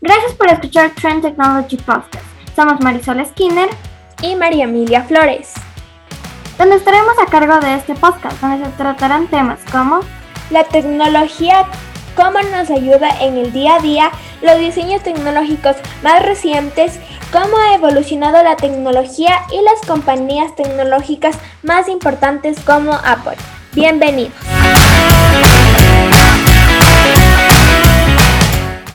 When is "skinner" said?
3.26-3.68